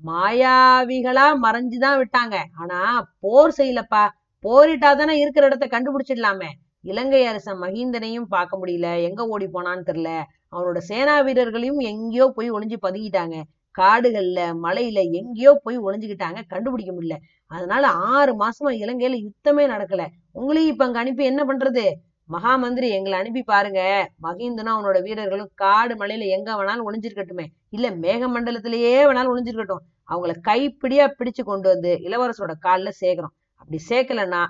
மாயாவிகளா 0.04 1.26
மறைஞ்சுதான் 1.42 1.98
விட்டாங்க. 2.00 2.36
ஆனா 2.56 2.80
போர் 3.20 3.54
செய்யலப்பா. 3.56 4.08
போரிட்டா 4.44 4.94
தானே 4.94 5.18
இருக்கிற 5.18 5.46
இடத்த 5.46 5.66
கண்டுபிடிச்சிடலாமே. 5.66 6.50
இலங்கை 6.88 7.22
அரசன் 7.26 7.60
மஹிந்தனையும் 7.60 8.28
பார்க்க 8.28 8.60
முடியல. 8.60 8.88
எங்க 9.02 9.22
ஓடி 9.26 9.46
போனான்னு 9.46 9.88
தெரியல. 9.90 10.10
அவனோட 10.52 10.78
சேனா 10.90 11.14
வீரர்களையும் 11.20 11.80
எங்கேயோ 11.90 12.26
போய் 12.36 12.48
ஒளிஞ்சு 12.50 12.78
பதுங்கிட்டாங்க 12.86 13.36
காடுகள்ல 13.74 14.40
மலையில 14.62 15.00
எங்கேயோ 15.18 15.50
போய் 15.64 15.76
ஒளிஞ்சுக்கிட்டாங்க. 15.78 16.38
கண்டுபிடிக்க 16.46 16.92
முடியல. 16.92 17.16
அதனால 17.50 17.84
ஆறு 18.12 18.32
மாசமா 18.34 18.70
இலங்கையில 18.82 19.18
யுத்தமே 19.26 19.64
நடக்கல. 19.66 20.04
உங்களையும் 20.32 20.72
இப்ப 20.72 20.84
அங்க 20.84 20.98
அனுப்பி 20.98 21.24
என்ன 21.24 21.42
பண்றது? 21.44 21.84
மகாமந்திரி 22.28 22.88
எங்களை 22.90 23.16
அனுப்பி 23.18 23.42
பாருங்க. 23.42 23.80
மகிந்தனும் 24.22 24.74
அவனோட 24.76 24.98
வீரர்களும் 25.02 25.50
காடு 25.54 25.94
மலையில 25.94 26.26
எங்க 26.36 26.48
வேணாலும் 26.54 26.86
ஒளிஞ்சிருக்கட்டுமே. 26.88 27.46
இல்ல 27.70 27.86
மேக 27.96 28.22
மண்டலத்திலேயே 28.34 28.94
வேணாலும் 29.08 29.32
ஒளிஞ்சிருக்கட்டும். 29.34 29.84
அவங்கள 30.08 30.34
கைப்பிடியா 30.48 31.06
பிடிச்சு 31.18 31.42
கொண்டு 31.42 31.68
வந்து 31.68 31.92
இளவரசரோட 32.06 32.54
கால்ல 32.66 32.90
சேர்க்கிறோம் 33.00 33.34
அப்படி 33.60 33.78
சேர்க்கலன்னா 33.88 34.42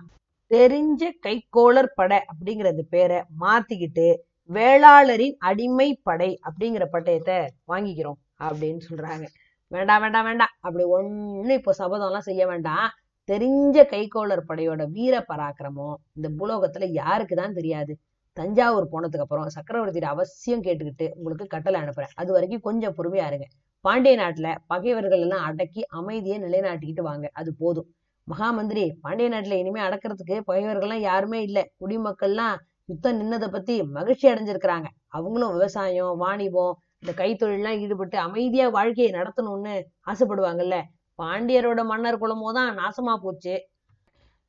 தெரிஞ்ச 0.51 1.03
கைக்கோளர் 1.27 1.95
படை 1.95 2.19
அப்படிங்கிறது 2.31 2.83
பேரை 2.91 3.19
மாத்திக்கிட்டு 3.41 4.07
வேளாளரின் 4.51 5.37
அடிமை 5.39 5.89
படை 6.03 6.39
அப்படிங்கிற 6.49 6.85
பட்டயத்தை 6.93 7.37
வாங்கிக்கிறோம் 7.67 8.19
அப்படின்னு 8.41 8.81
சொல்றாங்க. 8.89 9.25
வேண்டாம் 9.73 10.01
வேண்டாம் 10.01 10.25
வேண்டாம். 10.25 10.53
அப்படி 10.61 10.85
ஒண்ணு 10.97 11.53
இப்போ 11.53 11.73
சபதம் 11.73 12.07
எல்லாம் 12.07 12.27
செய்ய 12.31 12.43
வேண்டாம். 12.47 12.87
தெரிஞ்ச 13.29 13.79
கைக்கோளர் 13.93 14.43
படையோட 14.49 14.83
வீர 14.91 15.15
பராக்கிரமம் 15.29 15.97
இந்த 16.17 16.29
பூலோகத்துல 16.39 16.87
யாருக்கு 16.93 17.35
தான் 17.37 17.53
தெரியாது. 17.53 17.93
தஞ்சாவூர் 18.37 18.91
போனதுக்கு 18.93 19.25
அப்புறம் 19.27 19.55
சக்கரவர்த்தியோட 19.57 20.09
அவசியம் 20.15 20.65
கேட்டுக்கிட்டு 20.65 21.07
உங்களுக்கு 21.15 21.47
கட்டளை 21.47 21.79
அனுப்புறேன். 21.83 22.15
அது 22.15 22.31
வரைக்கும் 22.33 22.61
கொஞ்சம் 22.61 22.97
பொறுமையா 22.99 23.27
இருங்க. 23.27 23.47
பாண்டிய 23.85 24.15
நாட்டுல 24.17 24.49
பகைவர்கள் 24.67 25.21
எல்லாம் 25.21 25.45
அடக்கி 25.51 25.83
அமைதியை 26.01 26.39
நிலைநாட்டிக்கிட்டு 26.39 27.03
வாங்க. 27.03 27.27
அது 27.33 27.51
போதும். 27.55 27.89
மகாமந்திரி 28.29 28.85
பாண்டிய 29.03 29.29
நாட்டுல 29.29 29.59
இனிமே 29.61 29.81
அடக்கிறதுக்கு 29.81 30.37
பகைவர்கள்லாம் 30.49 31.07
யாருமே 31.07 31.39
இல்லை. 31.43 31.63
குடிமக்கள்லாம் 31.81 32.57
யுத்தம் 32.89 33.19
நின்னதை 33.21 33.49
பத்தி 33.49 33.75
மகிழ்ச்சி 33.97 34.27
அடைஞ்சிருக்கிறாங்க. 34.29 34.87
அவங்களும் 35.11 35.55
விவசாயம் 35.57 36.15
வாணிபம் 36.19 36.73
இந்த 37.03 37.13
கைத்தொழிலாம் 37.15 37.81
ஈடுபட்டு 37.83 38.17
அமைதியா 38.19 38.67
வாழ்க்கையை 38.71 39.11
நடத்தணும்னு 39.13 39.75
ஆசைப்படுவாங்கல்ல. 40.07 40.77
பாண்டியரோட 41.19 41.81
மன்னர் 41.85 42.21
குலமோ 42.21 42.51
தான் 42.53 42.73
நாசமா 42.81 43.15
போச்சு. 43.23 43.55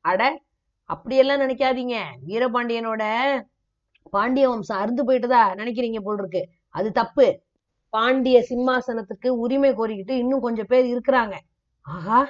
அட 0.04 0.22
அப்படியெல்லாம் 0.90 1.42
நினைக்காதீங்க. 1.42 1.96
வீரபாண்டியனோட 2.28 3.02
பாண்டிய 4.12 4.46
வம்சம் 4.50 4.80
அறுந்து 4.82 5.02
போயிட்டதா 5.08 5.42
நினைக்கிறீங்க 5.54 6.00
போல் 6.00 6.18
இருக்கு 6.18 6.42
அது 6.74 6.88
தப்பு. 6.92 7.26
பாண்டிய 7.92 8.38
சிம்மாசனத்துக்கு 8.50 9.28
உரிமை 9.44 9.70
கோரிக்கிட்டு 9.74 10.14
இன்னும் 10.22 10.44
கொஞ்சம் 10.46 10.70
பேர் 10.72 10.86
இருக்கிறாங்க. 10.86 11.34
ஆஹா! 11.86 12.20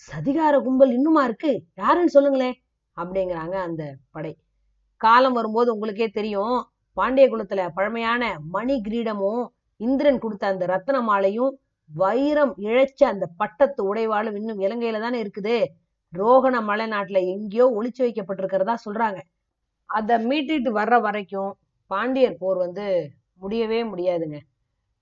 சதிகார 0.00 0.62
கும்பல் 0.62 0.92
இன்னுமா 0.92 1.24
இருக்கு? 1.24 1.62
யாருன்னு 1.74 2.08
சொல்லுங்களேன். 2.08 2.56
அப்படிங்கிறாங்க 2.96 3.52
அந்த 3.52 3.94
படை. 4.10 4.32
காலம் 5.00 5.32
வரும்போது 5.32 5.74
உங்களுக்கே 5.74 6.08
தெரியும் 6.08 6.56
பாண்டிய 6.92 7.24
குலத்துல 7.28 7.68
பழமையான 7.74 8.22
மணி 8.50 8.80
கிரீடமும் 8.88 9.42
இந்திரன் 9.80 10.18
கொடுத்த 10.18 10.46
அந்த 10.46 10.66
ரத்ன 10.66 11.02
மாலையும் 11.02 11.58
வைரம் 11.90 12.54
இழைச்ச 12.58 13.02
அந்த 13.04 13.26
பட்டத்து 13.36 13.94
உடைவாளும் 13.94 14.36
இன்னும் 14.36 14.60
இலங்கையில 14.60 15.00
தானே 15.00 15.22
இருக்குது. 15.22 15.56
ரோகண 16.12 16.62
மலை 16.62 16.86
நாட்டுல 16.86 17.18
எங்கேயோ 17.34 17.66
ஒளிச்சு 17.78 18.02
வைக்கப்பட்டிருக்கிறதா 18.06 18.74
சொல்றாங்க. 18.86 19.18
அதை 19.90 20.16
மீட்டிட்டு 20.26 20.70
வர்ற 20.80 21.00
வரைக்கும் 21.00 21.52
பாண்டியர் 21.90 22.38
போர் 22.38 22.56
வந்து 22.56 22.86
முடியவே 23.34 23.80
முடியாதுங்க. 23.84 24.38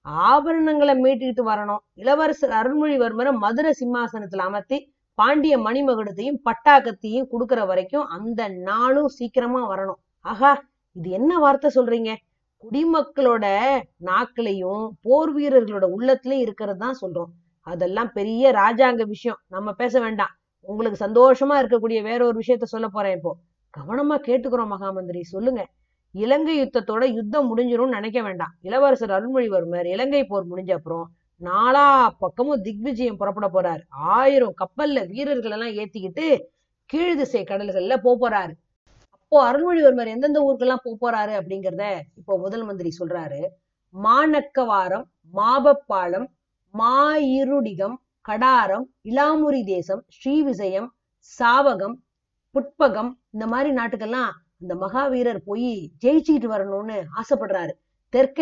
ஆபரணங்களை 0.04 0.94
மீட்டுக்கிட்டு 0.94 1.42
வரணும். 1.46 1.78
இளவரசர் 1.94 2.50
அருள்மொழிவர்மரை 2.50 3.32
மதுரை 3.32 3.74
சிம்மாசனத்துல 3.80 4.36
அமர்த்தி 4.36 4.94
பாண்டிய 5.14 5.58
மணிமகுடத்தையும் 5.58 6.40
பட்டாக்கத்தையும் 6.44 7.28
கொடுக்கற 7.30 7.66
வரைக்கும் 7.66 8.06
அந்த 8.06 8.48
நாளும் 8.48 9.08
சீக்கிரமா 9.08 9.70
வரணும். 9.70 10.00
ஆஹா 10.20 10.64
இது 10.92 11.10
என்ன 11.10 11.38
வார்த்தை 11.38 11.70
சொல்றீங்க? 11.74 12.14
குடிமக்களோட 12.62 13.46
நாக்கிலையும் 14.04 14.88
போர் 15.02 15.36
வீரர்களோட 15.36 15.86
உள்ளத்திலயும் 15.96 16.44
இருக்கிறது 16.46 16.78
தான் 16.78 16.96
சொல்றோம். 17.00 17.30
அதெல்லாம் 17.60 18.10
பெரிய 18.12 18.52
ராஜாங்க 18.52 19.02
விஷயம். 19.02 19.38
நம்ம 19.48 19.72
பேச 19.72 20.00
வேண்டாம். 20.00 20.28
உங்களுக்கு 20.60 21.06
சந்தோஷமா 21.06 21.54
இருக்கக்கூடிய 21.62 22.02
வேற 22.02 22.26
ஒரு 22.26 22.40
விஷயத்த 22.46 22.62
சொல்ல 22.62 22.88
போறேன் 22.88 23.16
இப்போ. 23.16 23.36
கவனமா 23.78 24.16
கேட்டுக்கிறோம் 24.20 24.72
மகாமந்திரி. 24.74 25.20
சொல்லுங்க. 25.20 25.68
இலங்கை 26.14 26.54
யுத்தத்தோட 26.60 27.04
யுத்தம் 27.18 27.48
முடிஞ்சிரும்னு 27.50 27.96
நினைக்க 27.98 28.18
வேண்டாம். 28.22 28.52
இளவரசர் 28.68 29.14
அருள்மொழிவர்மர் 29.16 29.88
இலங்கை 29.94 30.22
போர் 30.24 30.50
முடிஞ்ச 30.50 30.72
அப்புறம் 30.78 31.06
நாலா 31.40 31.86
பக்கமும் 32.22 32.62
திக்விஜயம் 32.66 33.18
புறப்பட 33.20 33.46
போறாரு. 33.54 33.82
ஆயிரம் 34.16 34.54
கப்பல்ல 34.60 34.98
வீரர்கள் 35.12 35.54
எல்லாம் 35.56 35.74
ஏத்திக்கிட்டு 35.80 36.26
கீழ் 36.90 37.16
திசை 37.16 37.42
கடல்கள்ல 37.44 37.96
போறாரு. 38.04 38.54
அப்போ 39.14 39.36
அருள்மொழிவர்மர் 39.50 40.12
எந்தெந்த 40.14 40.40
ஊருக்கெல்லாம் 40.46 40.84
போறாரு 41.04 41.32
அப்படிங்கிறத 41.40 41.84
இப்போ 42.20 42.32
முதல் 42.44 42.64
மந்திரி 42.64 42.90
சொல்றாரு. 43.00 43.40
மாநக்கவாரம் 43.94 45.04
மாபப்பாளம் 45.34 46.26
மாயிருடிகம் 46.74 47.96
கடாரம் 48.28 48.84
இலாமுரி 49.10 49.60
தேசம் 49.64 50.02
ஸ்ரீவிஜயம் 50.16 50.88
சாவகம் 51.40 51.96
புட்பகம் 52.54 53.10
இந்த 53.34 53.44
மாதிரி 53.52 53.70
நாட்டுக்கெல்லாம் 53.78 54.32
அந்த 54.64 54.74
மகாவீரர் 54.82 55.40
போய் 55.48 55.70
ஜெயிச்சுட்டு 56.04 56.48
வரணும்னு 56.52 56.96
ஆசைப்படுறாரு. 57.20 57.72
தெற்க 58.12 58.40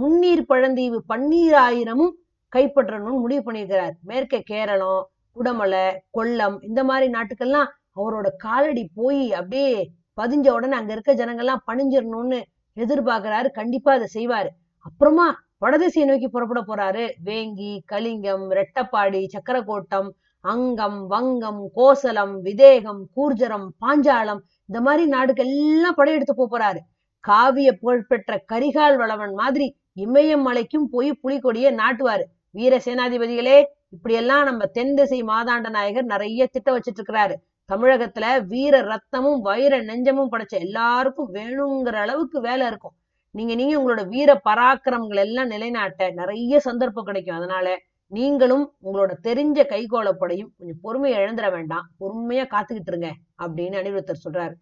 முன்னீர் 0.00 0.42
பழந்தீவு 0.48 0.98
பன்னீராயிரமும் 1.08 2.14
கைப்பற்றணும்னு 2.56 3.22
முடிவு 3.24 3.42
பண்ணியிருக்கிறார். 3.46 3.94
மேற்க 4.02 4.40
கேரளம் 4.50 5.00
குடமலை 5.36 5.86
கொல்லம் 6.18 6.56
இந்த 6.60 6.84
மாதிரி 6.84 7.06
நாட்டுக்கெல்லாம் 7.12 7.68
அவரோட 7.96 8.28
காலடி 8.36 8.84
போய் 8.94 9.32
அப்படியே 9.32 9.72
பதிஞ்ச 10.20 10.46
உடனே 10.50 10.76
அங்க 10.76 10.92
இருக்க 10.92 11.12
ஜனங்கள்லாம் 11.14 11.64
பணிஞ்சிடணும்னு 11.66 12.38
எதிர்பார்க்கிறாரு. 12.76 13.50
கண்டிப்பா 13.50 13.92
அதை 13.92 14.08
செய்வாரு. 14.14 14.50
அப்புறமா 14.86 15.26
வடதிசையை 15.58 16.06
நோக்கி 16.10 16.28
புறப்பட 16.28 16.60
போறாரு. 16.62 17.04
வேங்கி 17.24 17.72
கலிங்கம் 17.92 18.46
ரெட்டப்பாடி 18.50 19.22
சக்கரக்கோட்டம் 19.34 20.08
அங்கம் 20.40 20.98
வங்கம் 21.10 21.62
கோசலம் 21.76 22.34
விதேகம் 22.42 23.00
கூர்ஜரம் 23.16 23.68
பாஞ்சாலம் 23.80 24.40
இந்த 24.68 24.80
மாதிரி 24.80 25.06
நாடுகள் 25.06 25.46
எல்லாம் 25.46 25.94
படையெடுத்து 25.94 26.34
போறாரு. 26.44 26.80
காவிய 27.24 27.72
புகழ்பெற்ற 27.72 28.44
கரிகால் 28.52 28.96
வளவன் 28.96 29.34
மாதிரி 29.34 29.66
இமயம் 29.96 30.44
மலைக்கும் 30.46 30.88
போய் 30.90 31.10
புலிகொடியை 31.22 31.70
நாட்டுவாரு. 31.82 32.24
வீர 32.50 32.74
சேனாதிபதிகளே 32.84 33.58
இப்படியெல்லாம் 33.88 34.44
நம்ம 34.44 34.66
தென் 34.66 34.94
திசை 34.94 35.22
மாதாண்ட 35.22 35.68
நாயகர் 35.70 36.04
நிறைய 36.04 36.46
திட்டம் 36.46 36.76
வச்சிட்டு 36.78 37.00
இருக்கிறாரு. 37.00 37.34
தமிழகத்துல 37.72 38.26
வீர 38.46 38.74
ரத்தமும் 38.82 39.40
வைர 39.40 39.82
நெஞ்சமும் 39.82 40.32
படைச்ச 40.32 40.54
எல்லாருக்கும் 40.58 41.34
வேணுங்கிற 41.34 41.96
அளவுக்கு 41.96 42.40
வேலை 42.40 42.66
இருக்கும். 42.66 42.94
நீங்க 43.34 43.54
நீங்க 43.54 43.74
உங்களோட 43.80 44.08
வீர 44.08 44.40
பராக்கிரமங்கள் 44.44 45.22
எல்லாம் 45.26 45.46
நிலைநாட்ட 45.46 46.10
நிறைய 46.10 46.60
சந்தர்ப்பம் 46.60 47.04
கிடைக்கும். 47.04 47.36
அதனால 47.36 47.66
நீங்களும் 48.08 48.74
உங்களோட 48.84 49.12
தெரிஞ்ச 49.22 49.64
கைகோளப்படையும் 49.64 50.50
கொஞ்சம் 50.58 50.80
பொறுமையை 50.82 51.20
இழந்துட 51.20 51.50
வேண்டாம். 51.50 51.88
பொறுமையா 52.00 52.44
காத்துக்கிட்டு 52.46 52.86
இருங்க 52.86 53.12
அப்படின்னு 53.38 53.78
அனிருத்தர் 53.80 54.26
சொல்றாரு. 54.28 54.54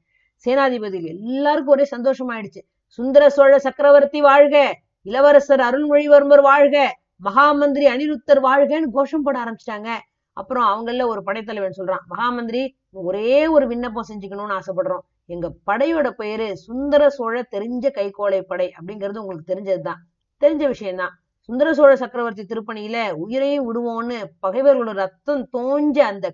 சேனாதிபதி 0.44 1.04
எல்லாருக்கும் 1.04 1.74
ஒரே 1.74 1.84
சந்தோஷமாயிடுச்சு. 1.96 2.62
சுந்தர 2.86 3.30
சோழ 3.30 3.58
சக்கரவர்த்தி 3.58 4.20
வாழ்க 4.20 4.78
இளவரசர் 5.02 5.60
அருள்மொழிவர்மர் 5.60 6.40
வாழ்க 6.40 6.98
மகாமந்திரி 7.24 7.86
அனிருத்தர் 7.86 8.42
வாழ்கன்னு 8.42 8.90
கோஷம் 8.92 9.22
போட 9.22 9.44
ஆரம்பிச்சிட்டாங்க. 9.44 9.88
அப்புறம் 10.32 10.64
அவங்கள 10.64 11.06
ஒரு 11.06 11.22
படைத்தலைவன் 11.22 11.74
சொல்றான் 11.76 12.02
மகாமந்திரி 12.16 12.68
ஒரே 12.90 13.46
ஒரு 13.46 13.66
விண்ணப்பம் 13.66 14.04
செஞ்சுக்கணும்னு 14.14 14.58
ஆசைப்படுறோம். 14.58 15.04
எங்க 15.26 15.54
படையோட 15.66 16.10
பெயரு 16.18 16.52
சுந்தர 16.52 17.10
சோழ 17.10 17.46
தெரிஞ்ச 17.50 17.88
கைகோளை 17.94 18.40
படை 18.40 18.72
அப்படிங்கிறது 18.80 19.18
உங்களுக்கு 19.18 19.54
தெரிஞ்சதுதான். 19.54 20.02
தெரிஞ்ச 20.40 20.66
விஷயம்தான். 20.66 21.20
சுந்தர 21.48 21.68
சோழ 21.74 21.90
சக்கரவர்த்தி 21.96 22.44
திருப்பணியில 22.44 22.96
உயிரையும் 23.24 23.66
விடுவோம்னு 23.68 24.16
பகைவர்களோட 24.44 24.94
ரத்தம் 25.00 25.42
தோஞ்ச 25.54 25.98
அந்த 26.06 26.26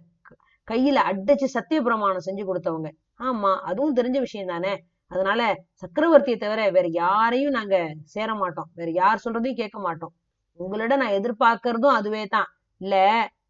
கையில 0.69 0.99
அடிச்சு 1.11 1.47
சத்திய 1.54 1.78
பிரமாணம் 1.83 2.26
செஞ்சு 2.28 2.45
கொடுத்தவங்க. 2.45 2.88
ஆமா 3.21 3.50
அதுவும் 3.71 3.97
தெரிஞ்ச 3.97 4.19
விஷயம் 4.21 4.52
தானே. 4.52 4.73
அதனால 5.11 5.40
சக்கரவர்த்தியை 5.83 6.38
தவிர 6.38 6.61
வேற 6.71 6.87
யாரையும் 6.97 7.57
நாங்க 7.59 7.76
சேர 8.07 8.28
மாட்டோம். 8.35 8.69
வேற 8.75 8.90
யார் 8.95 9.23
சொல்றதையும் 9.25 9.61
கேட்க 9.62 9.78
மாட்டோம். 9.78 10.12
உங்களிடம் 10.61 11.02
நான் 11.02 11.16
எதிர்பார்க்கறதும் 11.19 11.97
அதுவே 11.99 12.23
தான். 12.37 12.49
இல்ல 12.81 12.97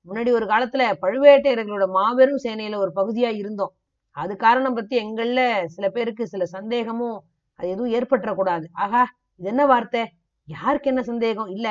முன்னாடி 0.08 0.30
ஒரு 0.38 0.46
காலத்துல 0.46 0.84
பழுவேட்டையர்களோட 1.04 1.86
மாபெரும் 1.98 2.42
சேனையில 2.44 2.78
ஒரு 2.84 2.92
பகுதியா 3.00 3.30
இருந்தோம். 3.42 3.72
அது 4.16 4.32
காரணம் 4.36 4.78
பத்தி 4.78 4.96
எங்கள்ல 5.04 5.40
சில 5.76 5.86
பேருக்கு 5.90 6.24
சில 6.26 6.44
சந்தேகமும் 6.56 7.18
அது 7.58 7.68
எதுவும் 7.68 7.94
ஏற்பட்டுறக்கூடாது. 7.98 8.66
ஆகா 8.84 9.02
இது 9.40 9.48
என்ன 9.48 9.64
வார்த்தை? 9.66 10.02
யாருக்கு 10.48 10.90
என்ன 10.90 11.02
சந்தேகம்? 11.02 11.46
இல்ல 11.46 11.68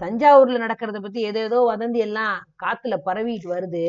தஞ்சாவூர்ல 0.00 0.56
நடக்கிறத 0.58 1.00
பத்தி 1.00 1.20
ஏதேதோ 1.20 1.58
வதந்தி 1.70 1.98
எல்லாம் 1.98 2.36
காத்துல 2.62 2.94
பரவிட்டு 3.04 3.48
வருது. 3.48 3.84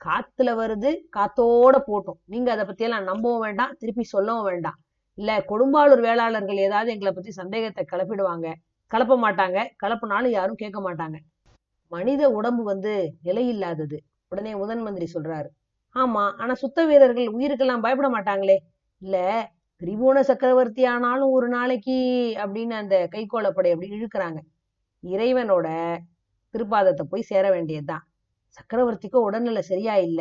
காத்துல 0.00 0.50
வருது 0.60 0.90
காத்தோட 1.16 1.76
போட்டும். 1.86 2.18
நீங்க 2.24 2.52
அதை 2.52 2.64
பத்தி 2.64 2.84
எல்லாம் 2.84 3.02
நம்பவும் 3.02 3.40
வேண்டாம் 3.40 3.74
திருப்பி 3.78 4.02
சொல்லவும் 4.02 4.44
வேண்டாம். 4.44 4.78
இல்ல 5.14 5.44
கொடும்பாளூர் 5.48 6.00
வேளாளர்கள் 6.00 6.56
ஏதாவது 6.56 6.92
எங்களை 6.92 7.12
பத்தி 7.12 7.30
சந்தேகத்தை 7.30 7.84
கிளப்பிடுவாங்க. 7.92 8.46
கலப்ப 8.92 9.16
மாட்டாங்க. 9.24 9.58
கலப்பினாலும் 9.82 10.30
யாரும் 10.30 10.54
கேட்க 10.54 10.80
மாட்டாங்க. 10.80 11.16
மனித 11.92 12.30
உடம்பு 12.30 12.62
வந்து 12.62 13.14
நிலையில்லாதது. 13.24 13.96
உடனே 14.28 14.54
முதன் 14.54 14.82
மந்திரி 14.82 15.06
சொல்றாரு. 15.14 15.48
ஆமா 15.94 16.32
ஆனா 16.36 16.54
சுத்த 16.54 16.86
வீரர்கள் 16.86 17.28
உயிருக்கெல்லாம் 17.28 17.80
பயப்பட 17.80 18.08
மாட்டாங்களே. 18.08 18.56
இல்ல 18.98 19.16
திரிபுவன 19.80 20.18
சக்கரவர்த்தி 20.20 20.82
ஆனாலும் 20.84 21.30
ஒரு 21.30 21.48
நாளைக்கு 21.48 21.96
அப்படின்னு 22.36 22.74
அந்த 22.74 22.96
கைகோளப்படை 23.12 23.70
அப்படி 23.72 23.88
இழுக்கிறாங்க. 23.96 24.38
இறைவனோட 25.04 25.66
திருப்பாதத்தை 26.54 27.04
போய் 27.10 27.22
சேர 27.22 27.44
வேண்டியதுதான். 27.50 28.04
சக்கரவர்த்திக்கோ 28.58 29.20
உடல்நிலை 29.20 29.62
சரியா 29.62 29.96
இல்ல. 29.98 30.20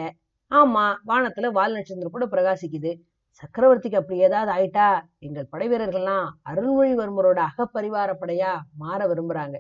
ஆமா 0.52 0.86
வானத்துல 1.08 1.52
வால் 1.52 1.76
நட்சத்திரம் 1.76 2.16
கூட 2.18 2.26
பிரகாசிக்குது. 2.28 2.92
சக்கரவர்த்திக்கு 3.44 4.00
அப்படி 4.02 4.18
ஏதாவது 4.20 4.52
ஆயிட்டா 4.52 4.88
எங்கள் 5.20 5.50
படை 5.50 5.68
வீரர்கள்லாம் 5.70 6.28
அருள்மொழிவர்மரோட 6.52 7.40
அகப்பரிவார 7.50 8.12
படையா 8.22 8.52
மாற 8.76 9.00
விரும்புறாங்க. 9.08 9.56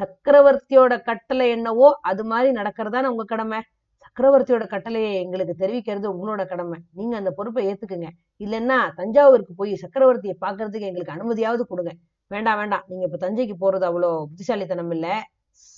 சக்கரவர்த்தியோட 0.00 0.94
கட்டளை 1.02 1.46
என்னவோ 1.50 1.88
அது 2.02 2.24
மாதிரி 2.24 2.50
நடக்கிறதான 2.60 3.10
உங்க 3.14 3.24
கடமை? 3.24 3.60
சக்கரவர்த்தியோட 4.08 4.66
கட்டளையை 4.66 5.14
எங்களுக்கு 5.14 5.54
தெரிவிக்கிறது 5.62 6.06
உங்களோட 6.14 6.46
கடமை. 6.46 6.78
நீங்க 6.92 7.16
அந்த 7.16 7.30
பொறுப்பை 7.30 7.62
ஏத்துக்குங்க. 7.68 8.08
இல்லைன்னா 8.40 8.78
தஞ்சாவூருக்கு 8.94 9.54
போய் 9.54 9.72
சக்கரவர்த்தியை 9.84 10.36
பாக்குறதுக்கு 10.44 10.88
எங்களுக்கு 10.90 11.16
அனுமதியாவது 11.16 11.64
கொடுங்க. 11.66 11.92
வேண்டாம் 12.30 12.58
வேண்டாம். 12.58 12.84
நீங்க 12.88 13.04
இப்ப 13.04 13.18
தஞ்சைக்கு 13.26 13.54
போறது 13.64 13.84
அவ்வளோ 13.90 14.10
புத்திசாலித்தனம் 14.30 14.90
இல்ல. 14.90 15.06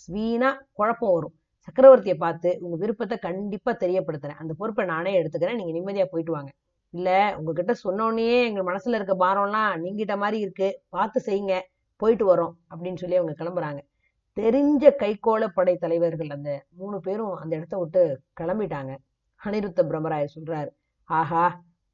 வீணா 0.09 0.51
குழப்பம் 0.73 1.13
வரும். 1.13 1.35
சக்கரவர்த்தியை 1.69 2.17
பார்த்து 2.17 2.59
உங்க 2.61 2.77
விருப்பத்தை 2.77 3.19
கண்டிப்பா 3.19 3.73
தெரியப்படுத்துறேன். 3.73 4.41
அந்த 4.43 4.55
பொறுப்பை 4.55 4.85
நானே 4.87 5.13
எடுத்துக்கிறேன். 5.21 5.59
நீங்க 5.61 5.73
நிம்மதியா 5.79 6.07
போயிட்டு 6.11 6.33
வாங்க. 6.33 6.51
இல்ல 6.95 7.37
உங்ககிட்ட 7.39 7.75
சொன்னோடனே 7.85 8.29
எங்க 8.47 8.63
மனசுல 8.63 8.99
இருக்க 8.99 9.15
பாரம்லாம் 9.27 9.73
நீங்கிட்ட 9.83 10.17
மாதிரி 10.17 10.39
இருக்கு. 10.41 10.69
பார்த்து 10.89 11.21
செய்யுங்க. 11.21 11.57
போயிட்டு 11.97 12.25
வரோம் 12.35 12.55
அப்படின்னு 12.71 12.97
சொல்லி 12.97 13.17
அவங்க 13.17 13.35
கிளம்புறாங்க. 13.41 13.81
தெரிஞ்ச 14.37 14.85
கைகோள 15.03 15.47
படை 15.55 15.77
தலைவர்கள் 15.77 16.29
அந்த 16.29 16.51
மூணு 16.77 17.01
பேரும் 17.01 17.35
அந்த 17.35 17.57
இடத்த 17.57 17.79
விட்டு 17.79 18.03
கிளம்பிட்டாங்க. 18.41 18.93
அனிருத்த 19.41 19.81
பிரம்மராயர் 19.91 20.37
சொல்றாரு 20.37 20.71
ஆஹா 21.05 21.45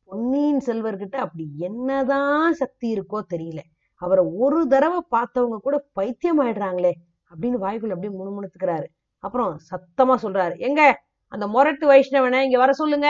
பொன்னியின் 0.05 0.63
செல்வர்கிட்ட 0.67 1.17
அப்படி 1.17 1.45
என்னதான் 1.59 2.53
சக்தி 2.53 2.89
இருக்கோ 2.95 3.21
தெரியல. 3.35 3.61
அவரை 3.95 4.25
ஒரு 4.25 4.67
தடவை 4.67 5.01
பார்த்தவங்க 5.17 5.59
கூட 5.59 5.77
பைத்தியம் 5.93 6.41
ஆயிடுறாங்களே 6.43 6.93
அப்படின்னு 7.31 7.59
வாய்க்குள்ள 7.65 7.95
அப்படியே 7.97 8.13
முணுமுணுத்துக்கிறாரு. 8.19 8.87
அப்புறம் 9.19 9.53
சத்தமா 9.71 10.15
சொல்றாரு 10.23 10.59
எங்க 10.59 10.83
அந்த 11.29 11.47
முரட்டு 11.47 11.87
வைஷ்ணவனை 11.93 12.41
இங்க 12.43 12.59
வர 12.59 12.73
சொல்லுங்க 12.73 13.09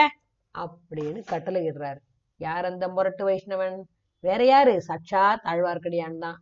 அப்படின்னு 0.55 1.19
கட்டளை 1.25 1.61
இடுறாரு. 1.69 1.99
யார் 2.39 2.65
அந்த 2.65 2.87
முரட்டு 2.87 3.23
வைஷ்ணவன்? 3.29 3.77
வேற 4.23 4.45
யாரு? 4.45 4.73
சச்சா 4.87 5.23
ஆழ்வார்க்கடியான் 5.43 6.17
தான். 6.17 6.37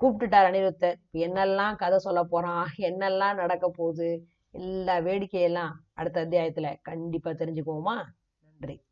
கூப்பிட்டுட்டார் 0.00 0.48
அனிருத்தர். 0.50 0.94
என்னெல்லாம் 1.12 1.76
கதை 1.76 1.98
சொல்ல 1.98 2.24
போறான்? 2.24 2.66
என்னெல்லாம் 2.78 3.34
நடக்க 3.34 3.68
போகுது? 3.68 4.26
எல்லா 4.50 4.96
வேடிக்கையெல்லாம் 4.96 5.72
அடுத்த 5.92 6.26
அத்தியாயத்துல 6.26 6.76
கண்டிப்பா 6.82 7.30
தெரிஞ்சுக்குவோமா? 7.30 8.04
நன்றி. 8.38 8.82